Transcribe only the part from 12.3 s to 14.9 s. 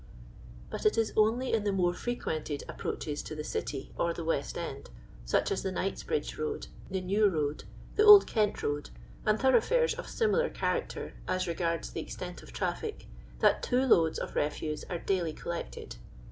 of traffic, that two loads of refuse